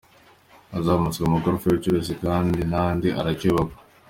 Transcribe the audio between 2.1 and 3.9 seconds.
kandi n’andi aracyubakwa.